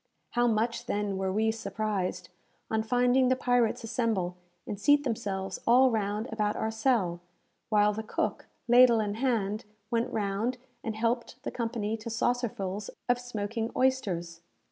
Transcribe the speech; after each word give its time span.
How 0.31 0.47
much, 0.47 0.87
then, 0.87 1.15
were 1.19 1.31
we 1.31 1.51
surprised, 1.51 2.29
on 2.71 2.81
finding 2.81 3.27
the 3.29 3.35
pirates 3.35 3.83
assemble 3.83 4.35
and 4.65 4.79
seat 4.81 5.03
themselves 5.03 5.59
all 5.67 5.91
round 5.91 6.27
about 6.31 6.55
our 6.55 6.71
cell, 6.71 7.21
while 7.69 7.93
the 7.93 8.01
cook, 8.01 8.47
ladle 8.67 8.99
in 8.99 9.13
hand, 9.13 9.65
went 9.91 10.11
round, 10.11 10.57
and 10.83 10.95
helped 10.95 11.43
the 11.43 11.51
company 11.51 11.97
to 11.97 12.09
saucerfuls 12.09 12.89
of 13.07 13.19
smoking 13.19 13.69
oysters. 13.75 14.41